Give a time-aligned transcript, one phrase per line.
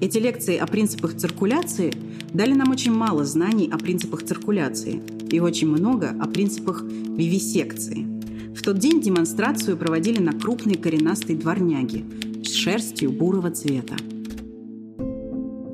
[0.00, 1.92] Эти лекции о принципах циркуляции
[2.32, 8.06] дали нам очень мало знаний о принципах циркуляции и очень много о принципах вивисекции.
[8.54, 12.04] В тот день демонстрацию проводили на крупной коренастой дворняге
[12.44, 13.96] с шерстью бурого цвета.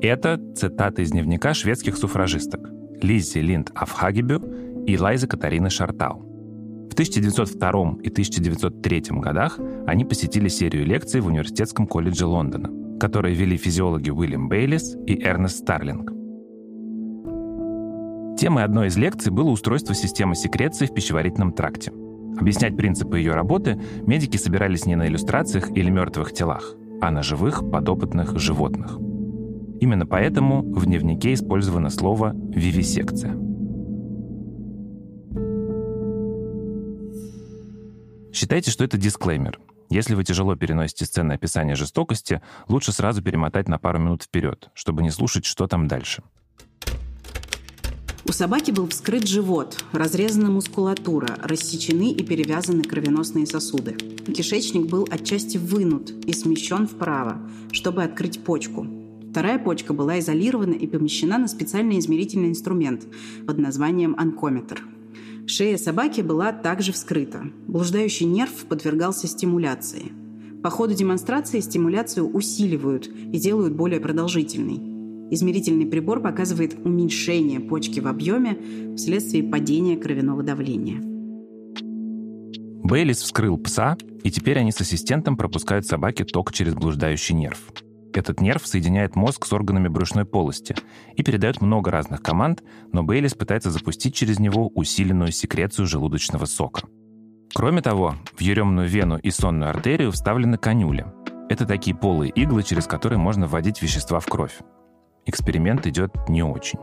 [0.01, 2.67] Это цитата из дневника шведских суфражисток
[3.01, 4.41] Лиззи Линд Афхагебю
[4.87, 6.21] и Лайзы Катарины Шартау.
[6.89, 12.69] В 1902 и 1903 годах они посетили серию лекций в Университетском колледже Лондона,
[12.99, 16.11] которые вели физиологи Уильям Бейлис и Эрнест Старлинг.
[18.37, 21.93] Темой одной из лекций было устройство системы секреции в пищеварительном тракте.
[22.37, 27.69] Объяснять принципы ее работы медики собирались не на иллюстрациях или мертвых телах, а на живых
[27.71, 28.97] подопытных животных.
[29.79, 33.37] Именно поэтому в дневнике использовано слово «вивисекция».
[38.33, 39.59] Считайте, что это дисклеймер.
[39.95, 45.01] Если вы тяжело переносите сцены описания жестокости, лучше сразу перемотать на пару минут вперед, чтобы
[45.01, 46.21] не слушать, что там дальше.
[48.27, 53.93] У собаки был вскрыт живот, разрезана мускулатура, рассечены и перевязаны кровеносные сосуды.
[53.93, 57.39] Кишечник был отчасти вынут и смещен вправо,
[57.71, 58.85] чтобы открыть почку.
[59.31, 63.07] Вторая почка была изолирована и помещена на специальный измерительный инструмент
[63.47, 64.83] под названием анкометр.
[65.47, 67.43] Шея собаки была также вскрыта.
[67.67, 70.11] Блуждающий нерв подвергался стимуляции.
[70.63, 74.95] По ходу демонстрации стимуляцию усиливают и делают более продолжительной.
[75.31, 81.01] Измерительный прибор показывает уменьшение почки в объеме вследствие падения кровяного давления.
[82.83, 87.71] Бейлис вскрыл пса, и теперь они с ассистентом пропускают собаке ток через блуждающий нерв.
[88.15, 90.75] Этот нерв соединяет мозг с органами брюшной полости
[91.15, 96.87] и передает много разных команд, но Бейлис пытается запустить через него усиленную секрецию желудочного сока.
[97.53, 101.05] Кроме того, в еремную вену и сонную артерию вставлены канюли.
[101.49, 104.59] Это такие полые иглы, через которые можно вводить вещества в кровь
[105.25, 106.79] эксперимент идет не очень.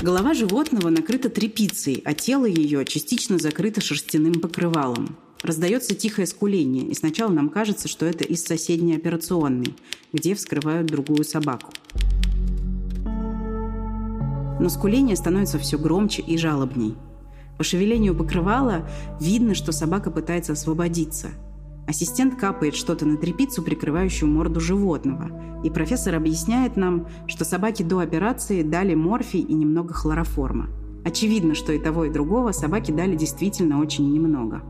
[0.00, 5.18] Голова животного накрыта тряпицей, а тело ее частично закрыто шерстяным покрывалом.
[5.42, 9.74] Раздается тихое скуление, и сначала нам кажется, что это из соседней операционной,
[10.12, 11.72] где вскрывают другую собаку.
[14.60, 16.96] Но скуление становится все громче и жалобней.
[17.56, 18.88] По шевелению покрывала
[19.20, 21.28] видно, что собака пытается освободиться–
[21.88, 25.62] Ассистент капает что-то на трепицу, прикрывающую морду животного.
[25.64, 30.68] И профессор объясняет нам, что собаке до операции дали морфий и немного хлороформа.
[31.06, 34.60] Очевидно, что и того, и другого собаке дали действительно очень немного.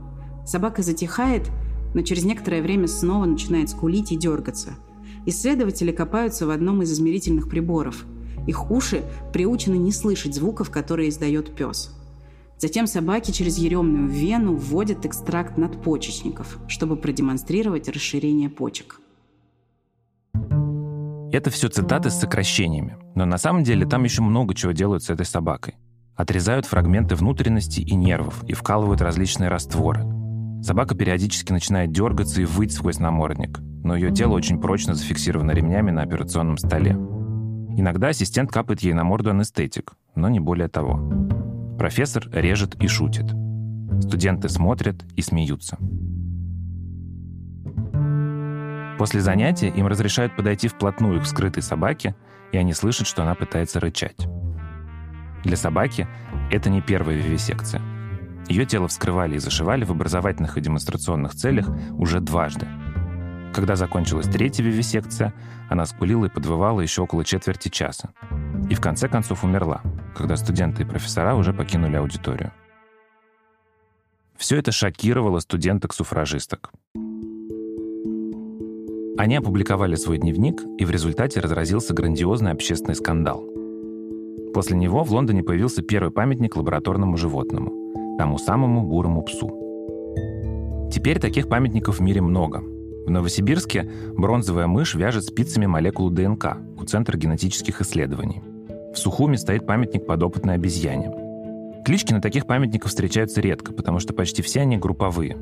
[0.48, 1.48] Собака затихает,
[1.94, 4.70] но через некоторое время снова начинает скулить и дергаться.
[5.26, 8.04] Исследователи копаются в одном из измерительных приборов.
[8.46, 11.94] Их уши приучены не слышать звуков, которые издает пес–
[12.58, 19.00] Затем собаки через еремную вену вводят экстракт надпочечников, чтобы продемонстрировать расширение почек.
[21.30, 25.10] Это все цитаты с сокращениями, но на самом деле там еще много чего делают с
[25.10, 25.76] этой собакой.
[26.16, 30.17] Отрезают фрагменты внутренности и нервов и вкалывают различные растворы.
[30.62, 35.90] Собака периодически начинает дергаться и выть сквозь намордник, но ее тело очень прочно зафиксировано ремнями
[35.90, 36.92] на операционном столе.
[37.76, 40.98] Иногда ассистент капает ей на морду анестетик, но не более того.
[41.78, 43.26] Профессор режет и шутит.
[44.00, 45.78] Студенты смотрят и смеются.
[48.98, 52.16] После занятия им разрешают подойти вплотную к скрытой собаке,
[52.50, 54.26] и они слышат, что она пытается рычать.
[55.44, 56.08] Для собаки
[56.50, 57.80] это не первая вивисекция.
[58.48, 62.66] Ее тело вскрывали и зашивали в образовательных и демонстрационных целях уже дважды.
[63.54, 65.34] Когда закончилась третья вивисекция,
[65.68, 68.10] она скулила и подвывала еще около четверти часа.
[68.70, 69.82] И в конце концов умерла,
[70.16, 72.52] когда студенты и профессора уже покинули аудиторию.
[74.36, 76.70] Все это шокировало студенток-суфражисток.
[79.18, 83.44] Они опубликовали свой дневник, и в результате разразился грандиозный общественный скандал.
[84.54, 87.87] После него в Лондоне появился первый памятник лабораторному животному,
[88.18, 89.48] тому самому бурому псу.
[90.92, 92.62] Теперь таких памятников в мире много.
[93.06, 98.42] В Новосибирске бронзовая мышь вяжет спицами молекулу ДНК у Центра генетических исследований.
[98.92, 101.10] В Сухуме стоит памятник подопытной обезьяне.
[101.86, 105.38] Клички на таких памятниках встречаются редко, потому что почти все они групповые.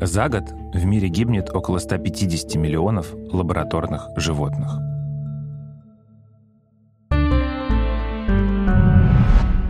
[0.00, 4.78] За год в мире гибнет около 150 миллионов лабораторных животных.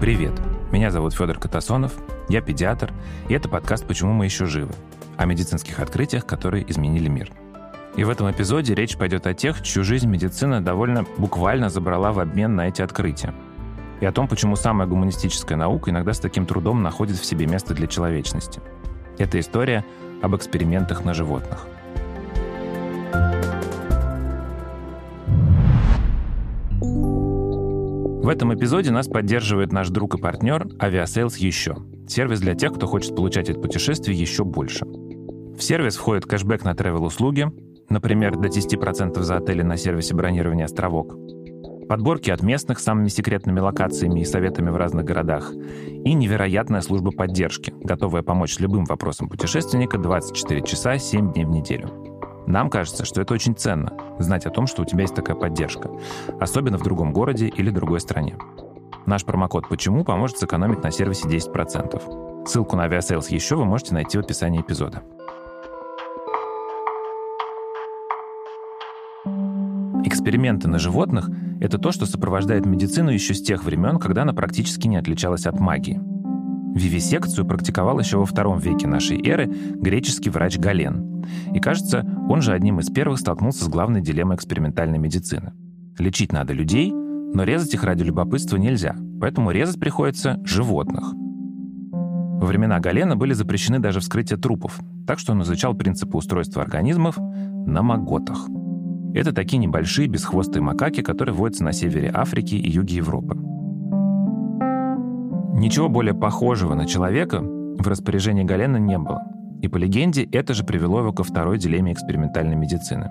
[0.00, 0.32] Привет!
[0.72, 1.94] Меня зовут Федор Катасонов,
[2.28, 2.92] я педиатр,
[3.28, 4.72] и это подкаст «Почему мы еще живы?»
[5.16, 7.30] о медицинских открытиях, которые изменили мир–
[7.98, 12.20] и в этом эпизоде речь пойдет о тех, чью жизнь медицина довольно буквально забрала в
[12.20, 13.34] обмен на эти открытия.
[14.00, 17.74] И о том, почему самая гуманистическая наука иногда с таким трудом находит в себе место
[17.74, 18.60] для человечности.
[19.18, 19.84] Это история
[20.22, 21.66] об экспериментах на животных.
[28.28, 31.78] В этом эпизоде нас поддерживает наш друг и партнер Aviasales еще.
[32.06, 34.84] Сервис для тех, кто хочет получать от путешествий еще больше.
[34.84, 37.46] В сервис входит кэшбэк на travel-услуги,
[37.88, 41.16] например, до 10% за отели на сервисе бронирования «Островок»,
[41.88, 47.12] подборки от местных с самыми секретными локациями и советами в разных городах, и невероятная служба
[47.12, 52.07] поддержки, готовая помочь с любым вопросом путешественника 24 часа 7 дней в неделю.
[52.48, 55.90] Нам кажется, что это очень ценно, знать о том, что у тебя есть такая поддержка,
[56.40, 58.38] особенно в другом городе или другой стране.
[59.04, 62.46] Наш промокод «Почему» поможет сэкономить на сервисе 10%.
[62.46, 65.02] Ссылку на Aviasales еще вы можете найти в описании эпизода.
[70.06, 71.28] Эксперименты на животных—
[71.60, 75.60] это то, что сопровождает медицину еще с тех времен, когда она практически не отличалась от
[75.60, 76.00] магии.
[76.78, 81.24] Вивисекцию практиковал еще во втором веке нашей эры греческий врач Гален.
[81.52, 85.52] И кажется, он же одним из первых столкнулся с главной дилеммой экспериментальной медицины.
[85.98, 91.12] Лечить надо людей, но резать их ради любопытства нельзя, поэтому резать приходится животных.
[91.12, 97.18] Во времена Галена были запрещены даже вскрытие трупов, так что он изучал принципы устройства организмов
[97.18, 98.48] на маготах—
[99.14, 103.47] это такие небольшие бесхвостые макаки, которые водятся на севере Африки и юге Европы.
[105.58, 109.24] Ничего более похожего на человека в распоряжении Галена не было.
[109.60, 113.10] И по легенде это же привело его ко второй дилемме экспериментальной медицины.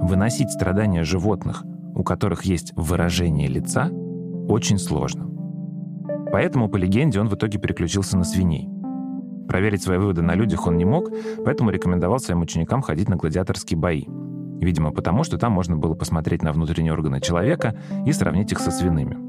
[0.00, 1.64] Выносить страдания животных,
[1.94, 3.90] у которых есть выражение лица,
[4.48, 5.26] очень сложно.
[6.30, 8.68] Поэтому, по легенде, он в итоге переключился на свиней.
[9.48, 11.10] Проверить свои выводы на людях он не мог,
[11.44, 14.04] поэтому рекомендовал своим ученикам ходить на гладиаторские бои—
[14.60, 17.76] Видимо, потому что там можно было посмотреть на внутренние органы человека
[18.06, 19.25] и сравнить их со свиными.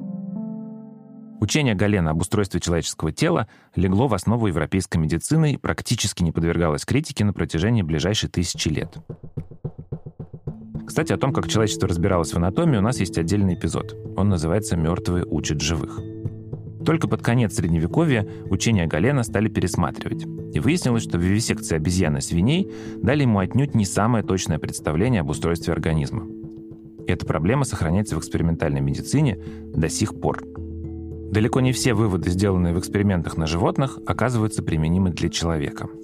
[1.40, 6.84] Учение Галена об устройстве человеческого тела легло в основу европейской медицины и практически не подвергалось
[6.84, 8.98] критике на протяжении ближайших тысячи лет.
[10.86, 13.96] Кстати, о том, как человечество разбиралось в анатомии, у нас есть отдельный эпизод.
[14.16, 16.00] Он называется «Мертвые учат живых».
[16.86, 20.26] Только под конец Средневековья учения Галена стали пересматривать.
[20.54, 22.72] И выяснилось, что вивисекции обезьян и свиней
[23.04, 26.26] дали ему отнюдь не самое точное представление об устройстве организма.
[27.06, 29.38] И эта проблема сохраняется в экспериментальной медицине
[29.76, 30.42] до сих пор.
[31.32, 35.90] Далеко не все выводы, сделанные в экспериментах на животных, оказываются применимы для человека–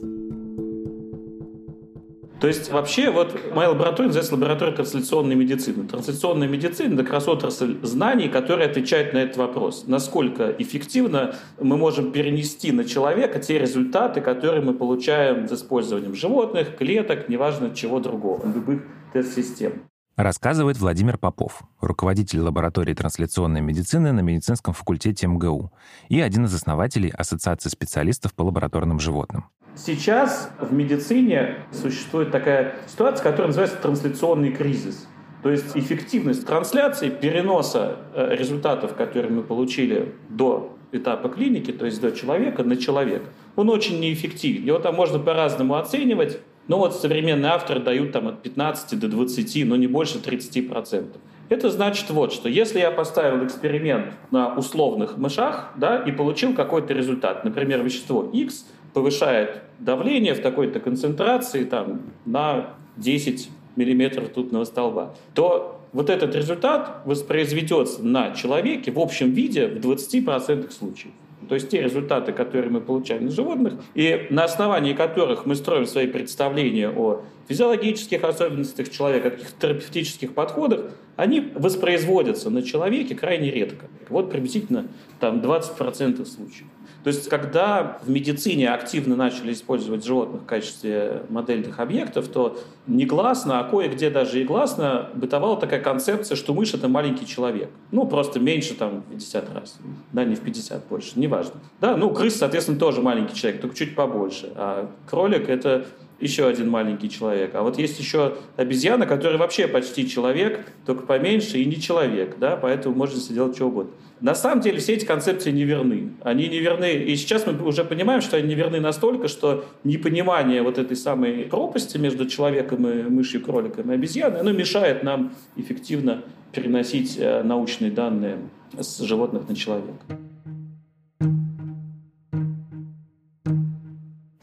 [2.44, 5.88] то есть вообще вот моя лаборатория называется лаборатория трансляционной медицины.
[5.88, 9.86] Трансляционная медицина– это как раз отрасль знаний, которая отвечает на этот вопрос.
[9.88, 16.76] Насколько эффективно мы можем перенести на человека те результаты, которые мы получаем с использованием животных,
[16.76, 18.82] клеток, неважно чего другого, любых
[19.14, 19.84] тест-систем.
[20.16, 25.72] Рассказывает Владимир Попов, руководитель лаборатории трансляционной медицины на медицинском факультете МГУ
[26.08, 29.46] и один из основателей Ассоциации специалистов по лабораторным животным.
[29.76, 35.08] Сейчас в медицине существует такая ситуация, которая называется трансляционный кризис.
[35.42, 42.00] То есть эффективность трансляции, переноса э, результатов, которые мы получили до этапа клиники, то есть
[42.00, 43.26] до человека на человека,
[43.56, 44.64] он очень неэффективен.
[44.64, 46.40] Его там можно по-разному оценивать.
[46.68, 51.18] Но вот современные авторы дают там от 15 до 20, но не больше 30%.
[51.50, 52.48] Это значит вот что.
[52.48, 58.66] Если я поставил эксперимент на условных мышах да, и получил какой-то результат, например, вещество X
[58.94, 67.02] повышает давление в такой-то концентрации там, на 10 миллиметров ртутного столба, то вот этот результат
[67.06, 71.14] воспроизведется на человеке в общем виде в 20% случаев.
[71.48, 75.86] То есть те результаты, которые мы получаем на животных, и на основании которых мы строим
[75.86, 83.86] свои представления о физиологических особенностях человека, каких-то терапевтических подходах, они воспроизводятся на человеке крайне редко.
[84.10, 84.88] Вот приблизительно
[85.20, 86.68] там 20% случаев.
[87.04, 92.58] То есть, когда в медицине активно начали использовать животных в качестве модельных объектов, то
[92.88, 97.70] негласно, а кое-где даже и гласно бытовала такая концепция, что мышь— это маленький человек.
[97.92, 99.78] Ну, просто меньше там в 50 раз.
[100.14, 101.56] Да, не в 50 больше, неважно.
[101.82, 104.52] Да, ну, крыс, соответственно, тоже маленький человек, только чуть побольше.
[104.56, 105.86] А кролик— это
[106.20, 107.56] еще один маленький человек.
[107.56, 112.56] А вот есть еще обезьяна, которая вообще почти человек, только поменьше и не человек, да,
[112.56, 113.92] поэтому можно себе делать что угодно.
[114.22, 116.14] На самом деле все эти концепции не верны.
[116.22, 120.62] Они не верны, и сейчас мы уже понимаем, что они не верны настолько, что непонимание
[120.62, 126.24] вот этой самой пропасти между человеком и мышью, кроликом и обезьяной, оно мешает нам эффективно
[126.54, 128.38] переносить э, научные данные
[128.80, 130.00] с животных на человека.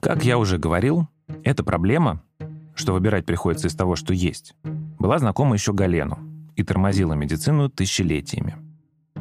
[0.01, 1.07] Как я уже говорил,
[1.51, 2.23] эта проблема,
[2.75, 4.55] что выбирать приходится из того, что есть,
[4.99, 6.19] была знакома еще Галену
[6.57, 8.57] и тормозила медицину тысячелетиями.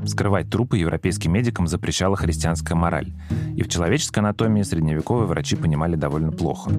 [0.06, 3.12] Скрывать трупы европейским медикам запрещала христианская мораль,
[3.56, 6.72] и в человеческой анатомии средневековые врачи понимали довольно плохо.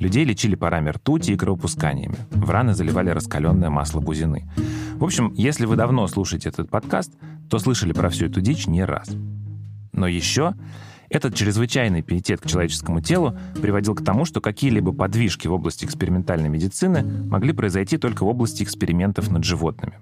[0.00, 2.16] Людей лечили парами ртути и кровопусканиями.
[2.30, 4.48] В раны заливали раскаленное масло бузины.
[4.96, 7.12] В общем, если вы давно слушаете этот подкаст,
[7.48, 9.08] то слышали про всю эту дичь не раз.
[9.92, 10.54] Но еще
[11.08, 16.48] этот чрезвычайный пиетет к человеческому телу приводил к тому, что какие-либо подвижки в области экспериментальной
[16.48, 19.98] медицины могли произойти только в области экспериментов над животными.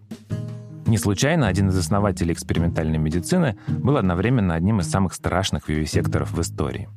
[0.87, 6.41] Не случайно один из основателей экспериментальной медицины был одновременно одним из самых страшных вивисекторов в
[6.41, 6.89] истории.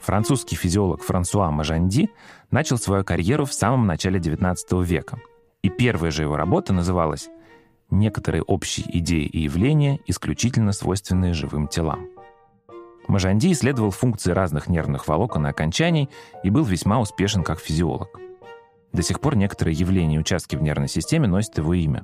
[0.00, 2.10] Французский физиолог Франсуа Мажанди
[2.50, 5.18] начал свою карьеру в самом начале XIX века.
[5.62, 7.28] И первая же его работа называлась
[7.92, 12.08] «Некоторые общие идеи и явления, исключительно свойственные живым телам».
[13.06, 16.08] Мажанди исследовал функции разных нервных волокон и окончаний
[16.42, 18.18] и был весьма успешен как физиолог.
[18.94, 22.02] До сих пор некоторые явления и участки в нервной системе носят его имя.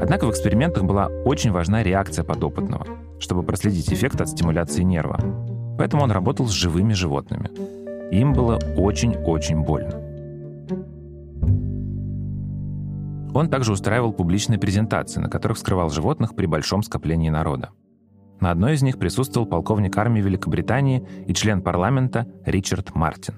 [0.00, 2.88] Однако в экспериментах была очень важна реакция подопытного,
[3.20, 5.20] чтобы проследить эффект от стимуляции нерва.
[5.78, 7.50] Поэтому он работал с живыми животными.
[8.12, 10.11] Им было очень-очень больно.
[13.34, 17.70] Он также устраивал публичные презентации, на которых скрывал животных при большом скоплении народа.
[18.40, 23.34] На одной из них присутствовал полковник армии Великобритании и член парламента Ричард Мартин.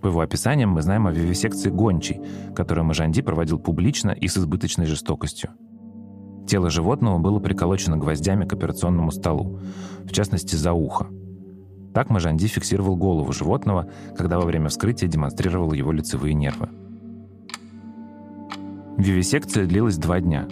[0.00, 2.20] По его описаниям мы знаем о вивисекции гончей,
[2.56, 5.50] которую Мажанди проводил публично и с избыточной жестокостью.
[6.48, 9.60] Тело животного было приколочено гвоздями к операционному столу,
[10.02, 11.06] в частности, за ухо.
[11.94, 16.68] Так Мажанди фиксировал голову животного, когда во время вскрытия демонстрировал его лицевые нервы.
[18.98, 20.48] Вивисекция длилась два дня.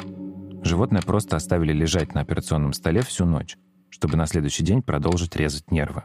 [0.63, 3.57] Животное просто оставили лежать на операционном столе всю ночь,
[3.91, 6.05] чтобы на следующий день продолжить резать нервы.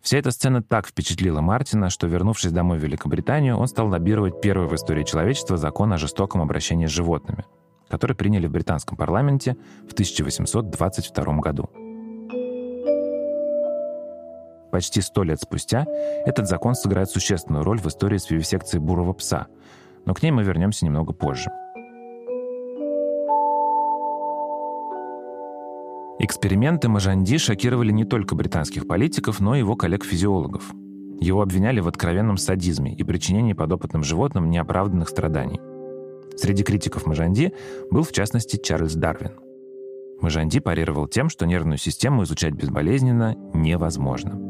[0.00, 4.66] Вся эта сцена так впечатлила Мартина, что, вернувшись домой в Великобританию, он стал лоббировать первый
[4.66, 7.44] в истории человечества закон о жестоком обращении с животными,
[7.88, 9.56] который приняли в британском парламенте
[9.88, 11.70] в 1822 году.
[14.70, 15.86] Почти сто лет спустя
[16.24, 19.48] этот закон сыграет существенную роль в истории с вивисекцией бурого пса,
[20.06, 21.50] но к ней мы вернемся немного позже.
[26.22, 30.70] Эксперименты Мажанди шокировали не только британских политиков, но и его коллег-физиологов.
[31.18, 35.60] Его обвиняли в откровенном садизме и причинении подопытным животным неоправданных страданий.
[36.36, 37.54] Среди критиков Мажанди
[37.90, 39.32] был, в частности, Чарльз Дарвин.
[40.20, 44.49] Мажанди парировал тем, что нервную систему изучать безболезненно невозможно.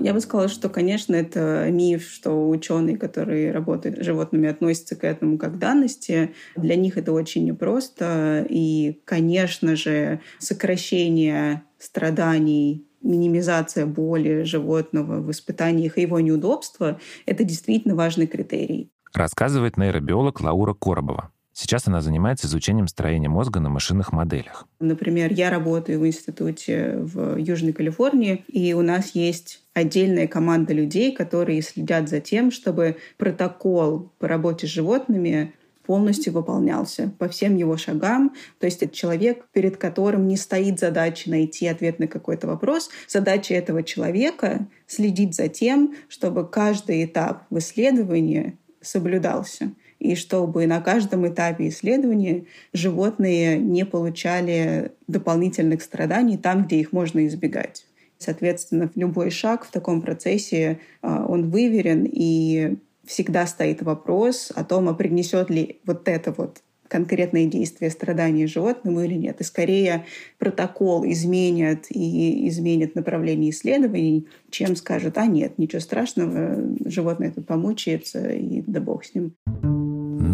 [0.00, 5.04] Я бы сказала, что, конечно, это миф, что ученые, которые работают с животными, относятся к
[5.04, 6.34] этому как данности.
[6.54, 8.46] Для них это очень непросто.
[8.48, 17.94] И, конечно же, сокращение страданий минимизация боли животного в испытаниях и его неудобства— это действительно
[17.94, 18.90] важный критерий.
[19.14, 21.32] Рассказывает нейробиолог Лаура Коробова.
[21.58, 24.68] Сейчас она занимается изучением строения мозга на машинных моделях.
[24.78, 31.12] Например, я работаю в институте в Южной Калифорнии, и у нас есть отдельная команда людей,
[31.12, 35.54] которые следят за тем, чтобы протокол по работе с животными
[35.86, 38.34] полностью выполнялся по всем его шагам.
[38.58, 42.90] То есть это человек, перед которым не стоит задача найти ответ на какой-то вопрос.
[43.08, 50.80] Задача этого человека— следить за тем, чтобы каждый этап в исследовании соблюдался и чтобы на
[50.80, 57.86] каждом этапе исследования животные не получали дополнительных страданий там, где их можно избегать.
[58.18, 64.88] Соответственно, любой шаг в таком процессе, а, он выверен, и всегда стоит вопрос о том,
[64.88, 69.40] а принесет ли вот это вот конкретные действия страдания животному или нет.
[69.40, 70.04] И скорее
[70.38, 78.28] протокол изменят и изменят направление исследований, чем скажут, а нет, ничего страшного, животное тут помучается,
[78.28, 79.34] и да бог с ним.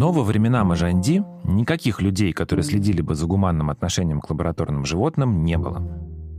[0.02, 5.44] Но во времена Мажанди никаких людей, которые следили бы за гуманным отношением к лабораторным животным,
[5.44, 5.80] не было.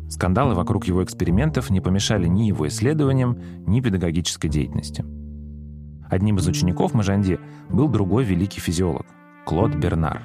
[0.10, 5.05] Скандалы вокруг его экспериментов не помешали ни его исследованиям, ни педагогической деятельности.
[6.10, 7.39] Одним из учеников Мажанди
[7.70, 9.05] был другой великий физиолог–
[9.46, 10.24] Клод Бернар.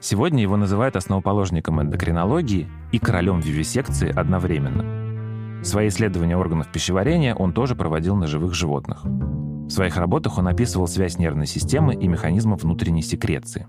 [0.00, 5.62] Сегодня его называют основоположником эндокринологии и королем вивисекции одновременно.
[5.62, 9.04] Свои исследования органов пищеварения он тоже проводил на живых животных–
[9.66, 13.66] в своих работах он описывал связь нервной системы и механизмов внутренней секреции.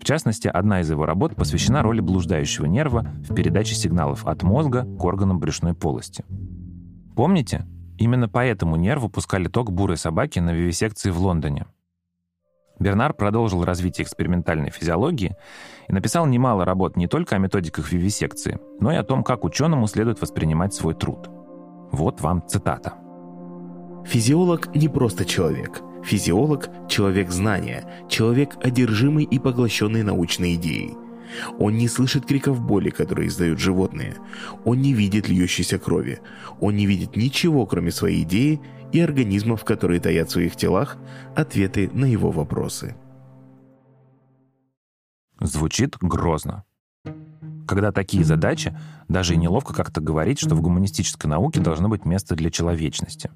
[0.00, 4.84] В частности, одна из его работ посвящена роли блуждающего нерва в передаче сигналов от мозга
[4.84, 6.24] к органам брюшной полости.
[7.16, 7.66] Помните?
[7.96, 11.66] Именно по этому нерву пускали ток бурой собаки на вивисекции в Лондоне.
[12.78, 15.36] Бернар продолжил развитие экспериментальной физиологии
[15.88, 19.86] и написал немало работ не только о методиках вивисекции, но и о том, как ученому
[19.86, 21.30] следует воспринимать свой труд.
[21.92, 23.03] Вот вам цитата.
[24.04, 25.82] Физиолог не просто человек.
[26.04, 30.94] Физиолог– человек знания, человек, одержимый и поглощенный научной идеей.
[31.58, 34.16] Он не слышит криков боли, которые издают животные.
[34.64, 36.20] Он не видит льющейся крови.
[36.60, 38.60] Он не видит ничего, кроме своей идеи
[38.92, 40.98] и организмов, которые таят в своих телах
[41.34, 42.94] ответы на его вопросы.
[45.40, 46.64] Звучит грозно.
[47.66, 52.36] Когда такие задачи, даже и неловко как-то говорить, что в гуманистической науке должно быть место
[52.36, 53.30] для человечности.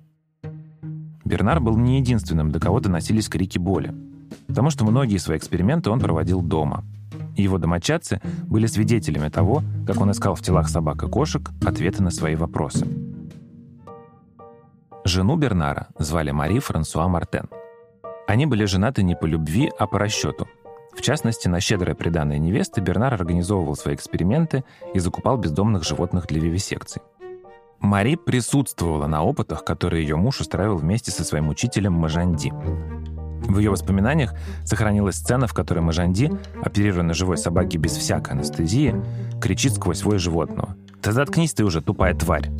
[1.28, 3.94] Бернар был не единственным, до кого доносились крики боли.
[4.46, 6.84] Потому что многие свои эксперименты он проводил дома.
[7.36, 12.10] Его домочадцы были свидетелями того, как он искал в телах собак и кошек ответы на
[12.10, 12.88] свои вопросы.
[15.04, 17.48] Жену Бернара звали Мари Франсуа Мартен.
[18.26, 20.48] Они были женаты не по любви, а по расчету–
[20.98, 26.40] в частности, на щедрое приданное невесты Бернар организовывал свои эксперименты и закупал бездомных животных для
[26.40, 27.02] вивисекций.
[27.80, 32.52] Мари присутствовала на опытах, которые ее муж устраивал вместе со своим учителем Мажанди.
[33.48, 36.30] В ее воспоминаниях сохранилась сцена, в которой Мажанди,
[36.62, 38.94] оперируя на живой собаке без всякой анестезии,
[39.40, 40.76] кричит сквозь свой животного.
[41.02, 42.50] «Да заткнись ты уже, тупая тварь!»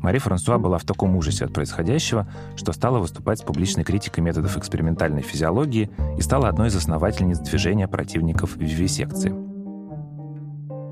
[0.00, 4.56] Мари Франсуа была в таком ужасе от происходящего, что стала выступать с публичной критикой методов
[4.56, 9.51] экспериментальной физиологии и стала одной из основательниц движения противников вивисекции.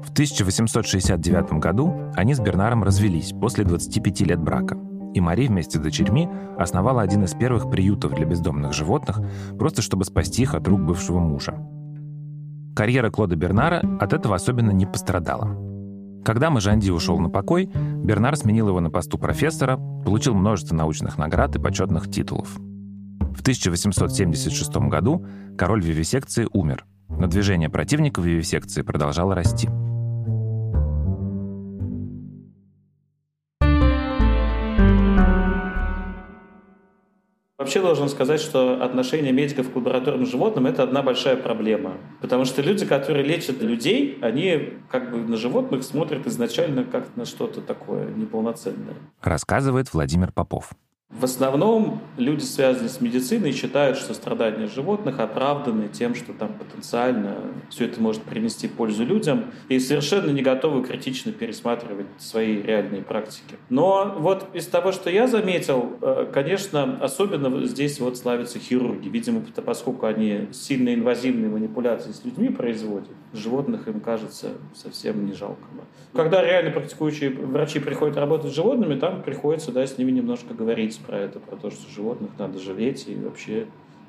[0.02, 4.78] В 1869 году они с Бернаром развелись после 25 лет брака.
[5.14, 6.28] И Мари вместе с дочерьми
[6.59, 9.21] основала один из первых приютов для бездомных животных,
[9.59, 11.54] просто чтобы спасти их от рук бывшего мужа.
[12.75, 15.57] Карьера Клода Бернара от этого особенно не пострадала.
[16.25, 21.57] Когда Мажанди ушел на покой, Бернар сменил его на посту профессора, получил множество научных наград
[21.57, 22.57] и почетных титулов.
[23.35, 25.26] В 1876 году
[25.59, 29.69] король вивисекции умер, но движение противников вивисекции продолжало расти–
[37.71, 41.99] Вообще должен сказать, что отношение медиков к лабораторным животным– это одна большая проблема.
[42.21, 47.25] Потому что люди, которые лечат людей, они как бы на животных смотрят изначально как на
[47.25, 48.97] что-то такое неполноценное.
[49.23, 50.73] Рассказывает Владимир Попов.
[51.10, 57.36] В основном люди, связанные с медициной, считают, что страдания животных оправданы тем, что там потенциально
[57.68, 63.56] все это может принести пользу людям, и совершенно не готовы критично пересматривать свои реальные практики.
[63.70, 69.08] Но вот из того, что я заметил, э, конечно, особенно здесь вот славятся хирурги.
[69.08, 75.64] Видимо, поскольку они сильно инвазивные манипуляции с людьми производят, животных им кажется совсем не жалко.
[76.12, 81.00] Когда реально практикующие врачи приходят работать с животными, там приходится да, с ними немножко говорить
[81.06, 83.67] про это, про то, что животных надо жалеть, и вообще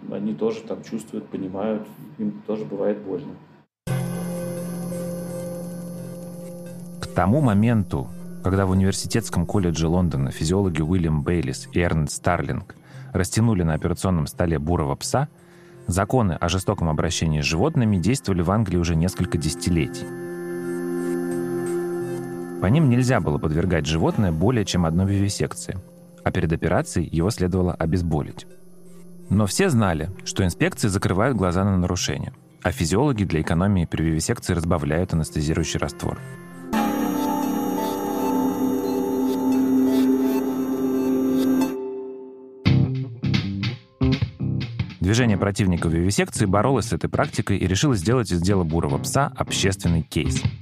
[0.10, 3.36] они тоже там чувствуют, понимают, им тоже бывает больно.
[7.00, 8.08] К тому моменту,
[8.44, 12.76] когда в университетском колледже Лондона физиологи Уильям Бейлис и Эрнст Старлинг
[13.14, 15.28] растянули на операционном столе бурого пса,
[15.88, 20.06] законы о жестоком обращении с животными действовали в Англии уже несколько десятилетий.
[22.62, 25.80] По ним нельзя было подвергать животное более чем одной вивисекции–
[26.24, 28.46] а перед операцией его следовало обезболить.
[29.30, 34.54] Но все знали, что инспекции закрывают глаза на нарушения, а физиологи для экономии при вивисекции
[34.54, 36.20] разбавляют анестезирующий раствор.
[45.00, 50.04] Движение противников вивисекции боролось с этой практикой и решило сделать из дела бурого пса общественный
[50.04, 50.42] кейс–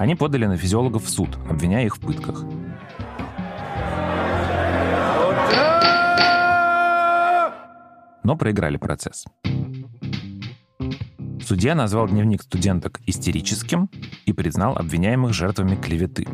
[0.00, 2.42] Они подали на физиологов в суд, обвиняя их в пытках.
[8.24, 9.26] Но проиграли процесс.
[11.46, 13.90] Судья назвал дневник студенток истерическим
[14.24, 16.26] и признал обвиняемых жертвами клеветы.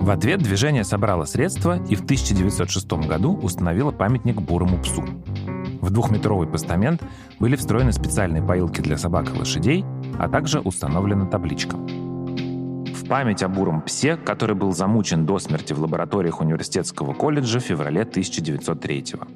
[0.00, 5.04] В ответ движение собрало средства и в 1906 году установило памятник бурому псу.
[5.80, 7.02] В двухметровый постамент
[7.40, 9.84] были встроены специальные поилки для собак и лошадей,
[10.18, 11.76] а также установлена табличка.
[11.76, 17.64] В память о буром псе, который был замучен до смерти в лабораториях университетского колледжа в
[17.64, 19.26] феврале 1903 -го.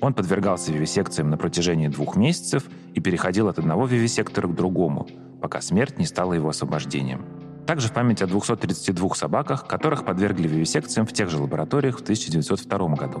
[0.00, 2.64] Он подвергался вивисекциям на протяжении двух месяцев
[2.94, 5.06] и переходил от одного вивисектора к другому,
[5.40, 7.24] пока смерть не стала его освобождением.
[7.66, 12.94] Также в память о 232 собаках, которых подвергли вивисекциям в тех же лабораториях в 1902
[12.94, 13.18] году.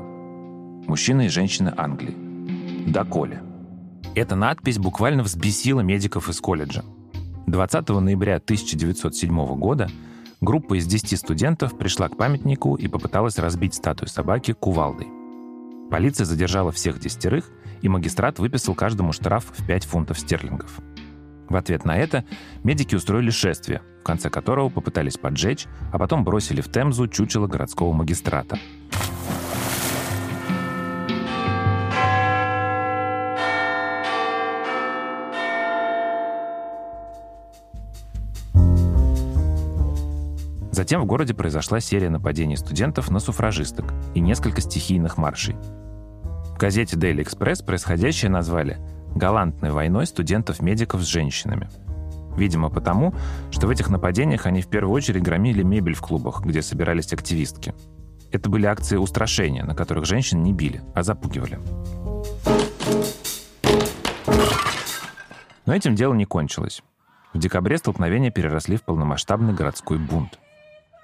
[0.86, 2.16] Мужчины и женщины Англии.
[2.86, 3.42] Доколе.
[4.14, 6.82] Эта надпись буквально взбесила медиков из колледжа.
[7.50, 9.88] 20 ноября 1907 года
[10.40, 15.08] группа из 10 студентов пришла к памятнику и попыталась разбить статую собаки кувалдой.
[15.90, 20.80] Полиция задержала всех десятерых, и магистрат выписал каждому штраф в 5 фунтов стерлингов.
[21.48, 22.24] В ответ на это
[22.62, 27.92] медики устроили шествие, в конце которого попытались поджечь, а потом бросили в Темзу чучело городского
[27.92, 28.58] магистрата.
[40.78, 45.56] Затем в городе произошла серия нападений студентов на суфражисток и несколько стихийных маршей.
[45.56, 48.78] В газете Daily Express происходящее назвали
[49.16, 51.68] «галантной войной студентов-медиков с женщинами».
[52.36, 53.12] Видимо, потому,
[53.50, 57.74] что в этих нападениях они в первую очередь громили мебель в клубах, где собирались активистки.
[58.30, 61.58] Это были акции устрашения, на которых женщин не били, а запугивали.
[65.66, 66.84] Но этим дело не кончилось.
[67.34, 70.38] В декабре столкновения переросли в полномасштабный городской бунт.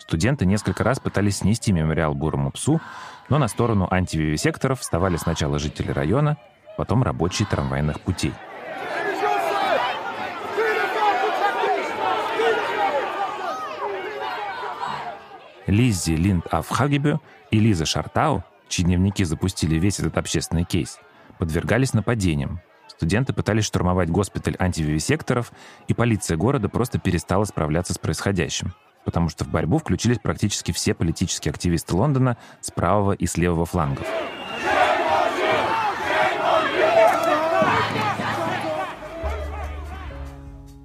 [0.06, 2.80] Студенты несколько раз пытались снести мемориал бурому псу,
[3.28, 6.36] но на сторону антививисекторов вставали сначала жители района,
[6.76, 8.32] потом рабочие трамвайных путей–
[15.66, 20.98] Лиззи Линд Афхагебе и Лиза Шартау, чьи дневники запустили весь этот общественный кейс,
[21.38, 22.60] подвергались нападениям.
[22.86, 25.52] Студенты пытались штурмовать госпиталь антививисекторов,
[25.88, 30.94] и полиция города просто перестала справляться с происходящим, потому что в борьбу включились практически все
[30.94, 34.06] политические активисты Лондона с правого и с левого флангов.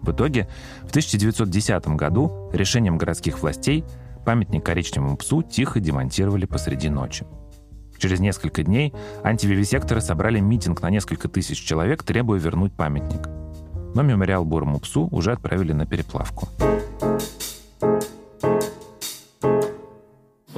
[0.01, 0.49] В итоге,
[0.81, 3.85] в 1910 году решением городских властей
[4.29, 7.25] Памятник коричневому псу тихо демонтировали посреди ночи.
[7.97, 13.27] Через несколько дней антививисекторы собрали митинг на несколько тысяч человек, требуя вернуть памятник.
[13.95, 16.47] Но мемориал бурому псу уже отправили на переплавку.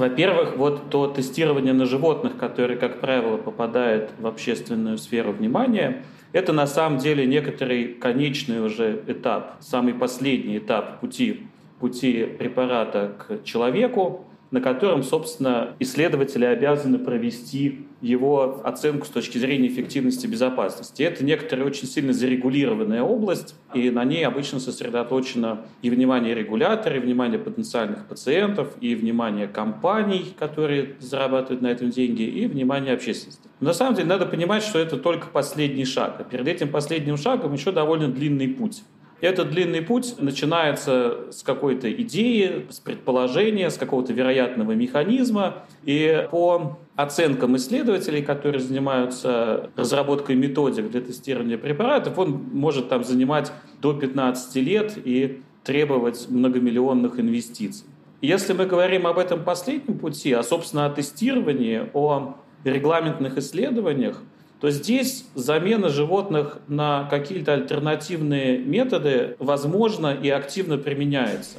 [0.02, 6.52] Во-первых, вот то тестирование на животных, которое, как правило, попадает в общественную сферу внимания, это
[6.52, 11.46] на самом деле некоторый конечный уже этап, самый последний этап пути
[11.78, 19.68] пути препарата к человеку, на котором, собственно, исследователи обязаны провести его оценку с точки зрения
[19.68, 21.02] эффективности безопасности.
[21.02, 27.00] Это некоторая очень сильно зарегулированная область, и на ней обычно сосредоточено и внимание регулятора, и
[27.00, 33.48] внимание потенциальных пациентов, и внимание компаний, которые зарабатывают на этом деньги, и внимание общественности.
[33.60, 36.16] Но на самом деле надо понимать, что это только последний шаг.
[36.18, 38.82] А перед этим последним шагом еще довольно длинный путь.
[39.22, 45.64] Этот длинный путь начинается с какой-то идеи, с предположения, с какого-то вероятного механизма.
[45.84, 53.52] И по оценкам исследователей, которые занимаются разработкой методик для тестирования препаратов, он может там занимать
[53.80, 57.86] до 15 лет и требовать многомиллионных инвестиций.
[58.22, 64.20] Если мы говорим об этом последнем пути, а, собственно, о тестировании, о регламентных исследованиях,
[64.62, 71.56] то здесь замена животных на какие-то альтернативные методы возможно и активно применяется.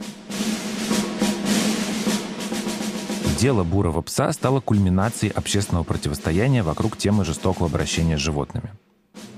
[3.37, 8.69] Дело бурого пса стало кульминацией общественного противостояния вокруг темы жестокого обращения с животными.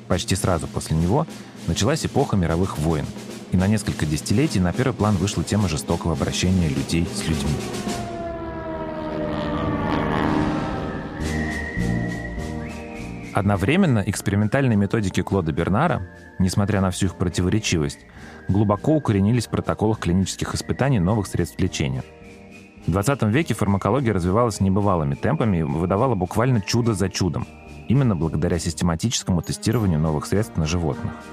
[0.07, 1.25] Почти сразу после него
[1.65, 3.07] началась эпоха мировых войн,
[3.51, 8.04] и на несколько десятилетий на первый план вышла тема жестокого обращения людей с людьми.
[13.35, 16.07] Одновременно экспериментальные методики Клода Бернара,
[16.39, 17.99] несмотря на всю их противоречивость,
[18.47, 22.05] глубоко укоренились в протоколах клинических испытаний новых средств лечения.
[22.87, 27.45] В 20 веке фармакология развивалась небывалыми темпами и выдавала буквально чудо за чудом,
[27.89, 31.11] именно благодаря систематическому тестированию новых средств на животных–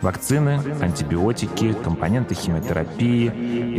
[0.00, 3.28] Вакцины, антибиотики, компоненты химиотерапии,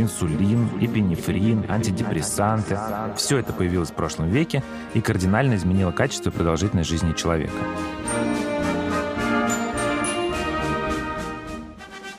[0.01, 2.77] инсулин, эпинефрин, антидепрессанты–
[3.15, 4.61] все это появилось в прошлом веке
[4.93, 7.53] и кардинально изменило качество и продолжительность жизни человека.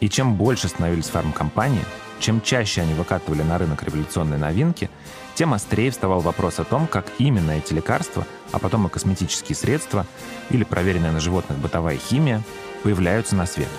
[0.00, 1.84] И чем больше становились фармкомпании,
[2.20, 4.88] чем чаще они выкатывали на рынок революционные новинки,
[5.34, 10.06] тем острее вставал вопрос о том, как именно эти лекарства, а потом и косметические средства
[10.48, 12.42] или проверенная на животных бытовая химия
[12.82, 13.68] появляются на свет–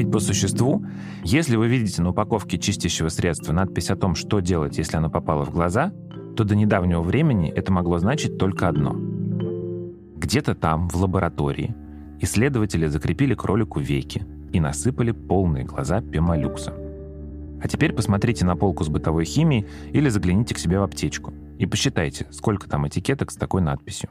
[0.00, 0.82] Ведь по существу,
[1.24, 5.44] если вы видите на упаковке чистящего средства надпись о том, что делать, если оно попало
[5.44, 5.92] в глаза,
[6.36, 8.96] то до недавнего времени это могло значить только одно.
[10.16, 11.74] Где-то там, в лаборатории,
[12.18, 16.72] исследователи закрепили кролику веки и насыпали полные глаза пемолюкса.
[17.62, 21.66] А теперь посмотрите на полку с бытовой химией или загляните к себе в аптечку и
[21.66, 24.08] посчитайте, сколько там этикеток с такой надписью.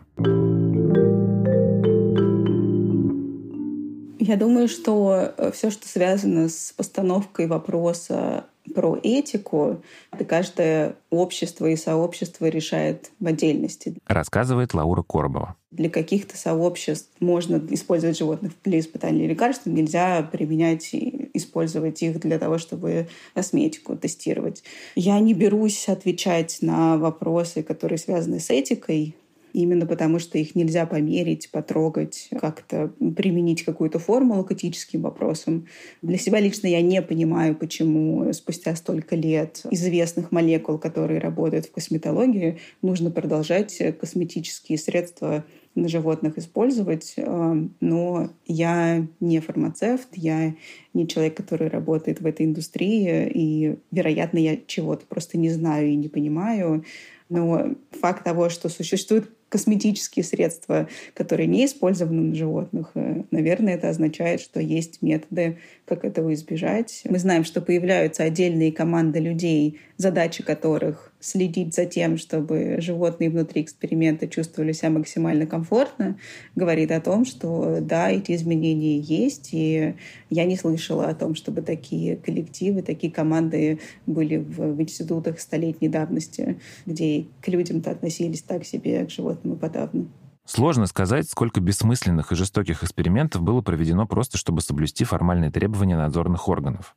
[4.20, 9.82] Я думаю, что э, все, что связано с постановкой вопроса про этику,
[10.12, 13.98] это каждое общество и сообщество решает в отдельности.
[14.06, 15.56] Рассказывает Лаура Коробова.
[15.72, 22.40] Для каких-то сообществ можно использовать животных для испытания лекарств, нельзя применять и использовать их для
[22.40, 24.64] того, чтобы косметику тестировать.
[24.96, 29.16] Я не берусь отвечать на вопросы, которые связаны с этикой,
[29.54, 35.68] именно потому что их нельзя померить, потрогать, как-то применить какую-то формулу к этическим вопросам.
[36.02, 41.72] Для себя лично я не понимаю, почему спустя столько лет известных молекул, которые работают в
[41.72, 45.46] косметологии, нужно продолжать косметические средства
[45.82, 50.56] на животных использовать, э, но я не фармацевт, я
[50.94, 55.96] не человек, который работает в этой индустрии, и, вероятно, я чего-то просто не знаю и
[55.96, 56.84] не понимаю.
[57.30, 63.90] Но факт того, что существует косметические средства, которые не использованы на животных, э, наверное, это
[63.90, 67.02] означает, что есть методы, как этого избежать.
[67.06, 73.62] Мы знаем, что появляются отдельные команды людей, задачи которых следить за тем, чтобы животные внутри
[73.62, 76.18] эксперимента чувствовали себя максимально комфортно,
[76.56, 79.96] говорит о том, что да, эти изменения есть, и
[80.30, 85.90] я не слышала о том, чтобы такие коллективы, такие команды были в, в институтах столетней
[85.90, 90.08] давности, где к людям-то относились так себе, к животным и подавно.
[90.46, 96.48] Сложно сказать, сколько бессмысленных и жестоких экспериментов было проведено просто, чтобы соблюсти формальные требования надзорных
[96.48, 96.96] органов.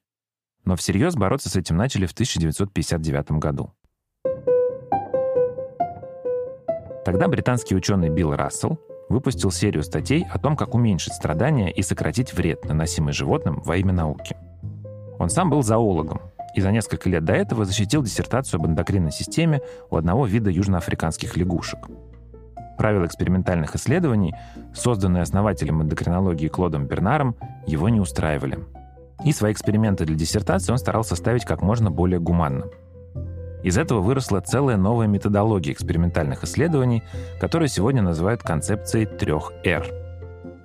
[0.64, 3.74] Но всерьез бороться с этим начали в 1959 году.
[7.04, 12.32] Тогда британский ученый Билл Рассел выпустил серию статей о том, как уменьшить страдания и сократить
[12.32, 14.36] вред, наносимый животным во имя науки.
[15.18, 16.20] Он сам был зоологом
[16.54, 21.36] и за несколько лет до этого защитил диссертацию об эндокринной системе у одного вида южноафриканских
[21.36, 21.88] лягушек.
[22.78, 24.34] Правила экспериментальных исследований,
[24.74, 27.36] созданные основателем эндокринологии Клодом Бернаром,
[27.66, 28.60] его не устраивали.
[29.24, 32.66] И свои эксперименты для диссертации он старался ставить как можно более гуманно–
[33.62, 37.02] из этого выросла целая новая методология экспериментальных исследований,
[37.40, 39.86] которую сегодня называют концепцией трех R.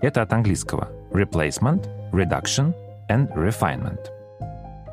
[0.01, 2.73] Это от английского replacement, reduction
[3.09, 3.99] and refinement.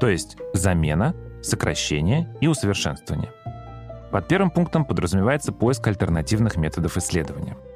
[0.00, 3.30] То есть замена, сокращение и усовершенствование.
[4.10, 7.56] Под первым пунктом подразумевается поиск альтернативных методов исследования–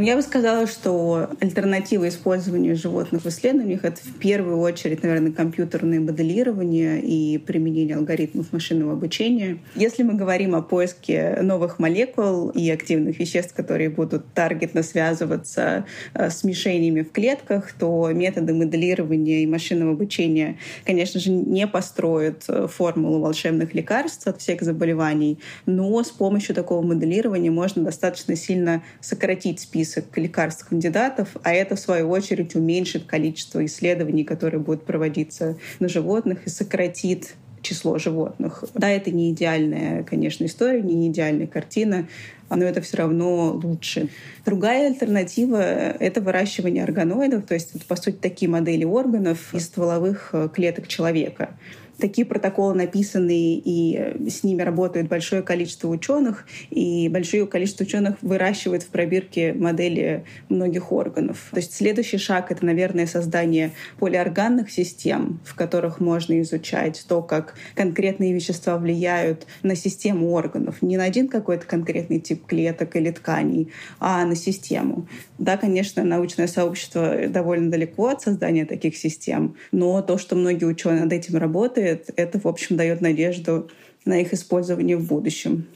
[0.00, 5.98] я бы сказала, что альтернатива использованию животных в исследованиях— это в первую очередь, наверное, компьютерное
[5.98, 9.58] моделирование и применение алгоритмов машинного обучения.
[9.74, 15.84] Если мы говорим о поиске новых молекул и активных веществ, которые будут таргетно связываться
[16.14, 22.44] э, с мишенями в клетках, то методы моделирования и машинного обучения, конечно же, не построят
[22.46, 28.84] э, формулу волшебных лекарств от всех заболеваний, но с помощью такого моделирования можно достаточно сильно
[29.00, 34.84] сократить список список лекарств кандидатов, а это, в свою очередь, уменьшит количество исследований, которые будут
[34.84, 38.64] проводиться на животных и сократит число животных.
[38.74, 42.06] Да, это не идеальная, конечно, история, не идеальная картина,
[42.50, 44.08] но это все равно лучше.
[44.44, 45.60] Другая альтернатива—
[46.00, 50.86] это выращивание органоидов, то есть, это, по сути, такие модели органов из стволовых э, клеток
[50.86, 51.50] человека.
[51.98, 58.16] Такие протоколы написаны, и э, с ними работает большое количество ученых, и большое количество ученых
[58.22, 61.48] выращивает в пробирке модели многих органов.
[61.50, 67.54] То есть следующий шаг— это, наверное, создание полиорганных систем, в которых можно изучать то, как
[67.74, 70.82] конкретные вещества влияют на систему органов.
[70.82, 75.08] Не на один какой-то конкретный тип клеток или тканей, а на систему.
[75.38, 81.02] Да, конечно, научное сообщество довольно далеко от создания таких систем, но то, что многие ученые
[81.02, 83.68] над этим работают, работает, это, в общем, дает надежду
[84.04, 85.66] на их использование в будущем.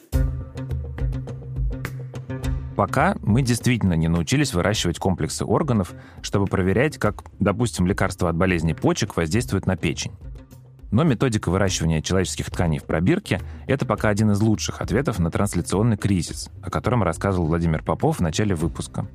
[2.77, 8.73] Пока мы действительно не научились выращивать комплексы органов, чтобы проверять, как, допустим, лекарство от болезни
[8.73, 10.13] почек воздействует на печень.
[10.91, 15.97] Но методика выращивания человеческих тканей в пробирке– это пока один из лучших ответов на трансляционный
[15.97, 19.07] кризис, о котором рассказывал Владимир Попов в начале выпуска.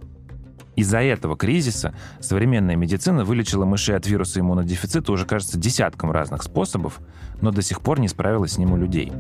[0.78, 7.00] Из-за этого кризиса современная медицина вылечила мышей от вируса иммунодефицита уже, кажется, десятком разных способов,
[7.42, 9.12] но до сих пор не справилась с ним у людей.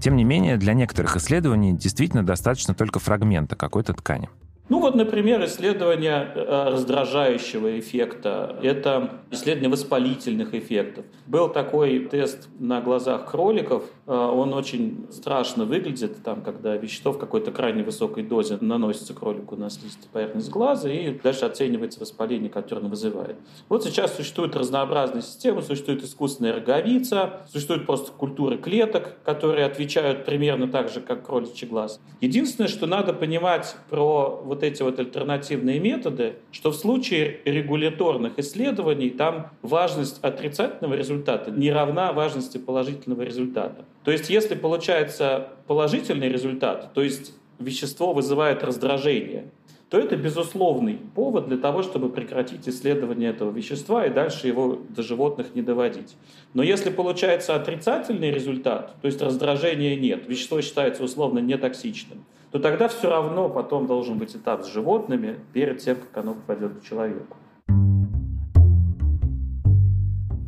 [0.00, 4.30] Тем не менее, для некоторых исследований действительно достаточно только фрагмента какой-то ткани–
[4.72, 11.04] ну вот, например, исследование э, раздражающего эффекта, это исследование воспалительных эффектов.
[11.26, 17.52] Был такой тест на глазах кроликов, он очень страшно выглядит, там, когда вещество в какой-то
[17.52, 22.88] крайне высокой дозе наносится кролику на слизистую поверхность глаза, и дальше оценивается воспаление, которое он
[22.88, 23.36] вызывает.
[23.68, 30.66] Вот сейчас существуют разнообразные системы, существует искусственная роговица, существуют просто культуры клеток, которые отвечают примерно
[30.66, 32.00] так же, как кроличий глаз.
[32.20, 39.10] Единственное, что надо понимать про вот эти вот альтернативные методы, что в случае регуляторных исследований
[39.10, 43.84] там важность отрицательного результата не равна важности положительного результата.
[44.04, 49.46] То есть если получается положительный результат, то есть вещество вызывает раздражение,
[49.92, 55.02] то это безусловный повод для того, чтобы прекратить исследование этого вещества и дальше его до
[55.02, 56.16] животных не доводить.
[56.54, 62.88] Но если получается отрицательный результат, то есть раздражения нет, вещество считается условно нетоксичным, то тогда
[62.88, 67.36] все равно потом должен быть этап с животными перед тем, как оно попадет к человеку.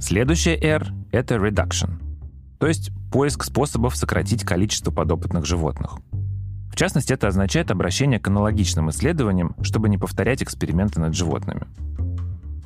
[0.01, 2.04] Следующая R— это reduction,
[2.64, 5.98] то есть поиск способов сократить количество подопытных животных.
[6.72, 11.66] В частности, это означает обращение к аналогичным исследованиям, чтобы не повторять эксперименты над животными.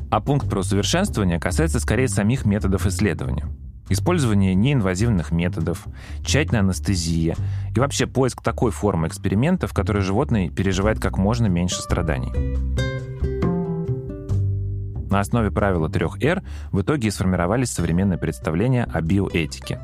[0.09, 3.49] А пункт про усовершенствование касается скорее самих методов исследования.
[3.89, 5.85] Использование неинвазивных методов,
[6.25, 7.35] тщательная анестезия
[7.75, 12.31] и вообще поиск такой формы эксперимента, в которой животное переживает как можно меньше страданий.
[15.11, 16.43] На основе правила трех R
[16.73, 19.81] в итоге и сформировались современные представления о биоэтике.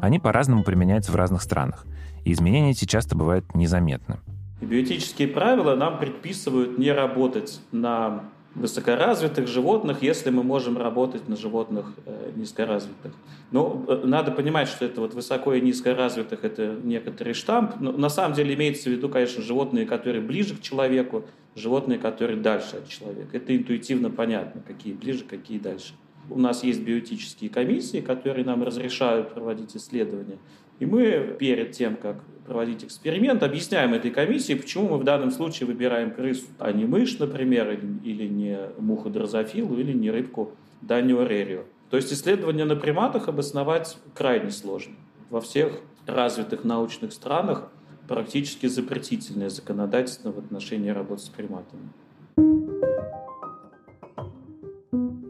[0.00, 1.86] Они по-разному применяются в разных странах–
[2.24, 4.18] и изменения эти часто бывают незаметны.
[4.60, 11.86] Биотические правила нам предписывают не работать на высокоразвитых животных, если мы можем работать на животных
[12.04, 13.12] э, низкоразвитых.
[13.52, 17.76] Но э, надо понимать, что это вот высоко и низкоразвитых это некоторый штамп.
[17.80, 22.40] Но на самом деле имеется в виду, конечно, животные, которые ближе к человеку, животные, которые
[22.40, 23.36] дальше от человека.
[23.36, 25.94] Это интуитивно понятно, какие ближе, какие дальше.
[26.28, 30.38] У нас есть биотические комиссии, которые нам разрешают проводить исследования.
[30.80, 35.68] И мы перед тем, как проводить эксперимент, объясняем этой комиссии, почему мы в данном случае
[35.68, 41.66] выбираем крысу, а не мышь, например, или не муху дрозофилу, или не рыбку даниорерию.
[41.90, 44.94] То есть исследования на приматах обосновать крайне сложно.
[45.30, 47.70] Во всех развитых научных странах
[48.08, 51.90] практически запретительное законодательство в отношении работы с приматами.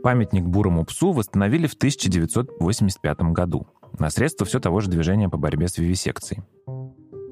[0.03, 3.67] Памятник бурому псу восстановили в 1985 году
[3.99, 6.43] на средства все того же движения по борьбе с вивисекцией.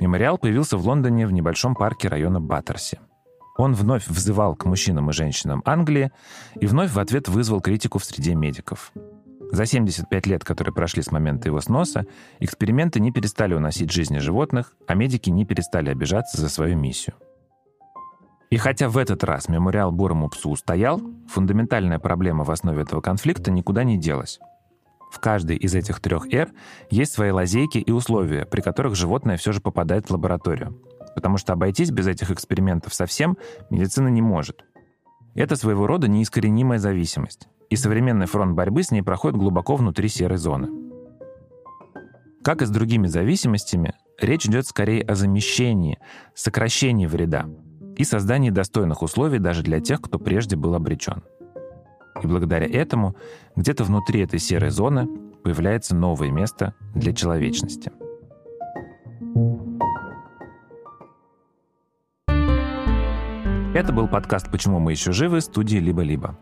[0.01, 3.01] Мемориал появился в Лондоне в небольшом парке района Баттерси.
[3.57, 6.13] Он вновь взывал к мужчинам и женщинам Англии
[6.61, 8.93] и вновь в ответ вызвал критику в среде медиков.
[9.51, 12.07] За 75 лет, которые прошли с момента его сноса,
[12.39, 17.17] эксперименты не перестали уносить жизни животных, а медики не перестали обижаться за свою миссию.
[18.51, 23.51] И хотя в этот раз мемориал бурому псу устоял, фундаментальная проблема в основе этого конфликта
[23.51, 24.39] никуда не делась.
[25.11, 26.51] В каждой из этих трех «Р»
[26.90, 30.83] есть свои лазейки и условия, при которых животное все же попадает в лабораторию.
[31.14, 33.37] Потому что обойтись без этих экспериментов совсем
[33.71, 34.64] медицина не может.
[35.35, 37.49] Это своего рода неискоренимая зависимость.
[37.71, 40.68] И современный фронт борьбы с ней проходит глубоко внутри серой зоны.
[42.42, 45.99] Как и с другими зависимостями, речь идет скорее о замещении,
[46.35, 47.47] сокращении вреда
[47.97, 51.23] и создании достойных условий даже для тех, кто прежде был обречен.
[52.23, 53.15] И благодаря этому
[53.57, 55.09] где-то внутри этой серой зоны
[55.43, 57.93] появляется новое место для человечности.
[63.75, 66.37] Это был подкаст «Почему мы еще живы» студии «Либо-либо».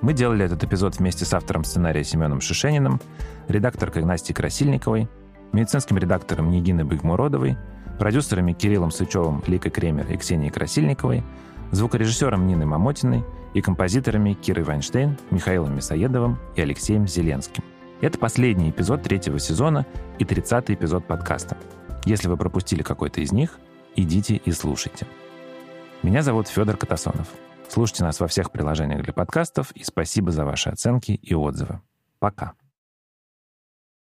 [0.00, 3.00] Мы делали этот эпизод вместе с автором сценария Семеном Шишениным,
[3.48, 5.08] редакторкой Настей Красильниковой,
[5.52, 7.58] медицинским редактором Нигиной Быгмуродовой,
[7.98, 11.22] продюсерами Кириллом Сычевым, Ликой Кремер и Ксенией Красильниковой,
[11.70, 17.64] звукорежиссером Ниной Мамотиной и композиторами Кирой Вайнштейн, Михаилом Мясоедовым и Алексеем Зеленским.
[18.00, 19.86] Это последний эпизод третьего сезона
[20.18, 21.56] и тридцатый эпизод подкаста.
[22.04, 23.58] Если вы пропустили какой-то из них,
[23.96, 25.06] идите и слушайте.
[26.02, 27.28] Меня зовут Федор Катасонов.
[27.68, 31.80] Слушайте нас во всех приложениях для подкастов и спасибо за ваши оценки и отзывы.
[32.18, 32.54] Пока.